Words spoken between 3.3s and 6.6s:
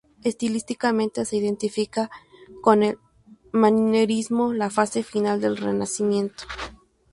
Manierismo, la fase final del Renacimiento.